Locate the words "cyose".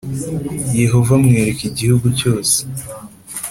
2.19-2.57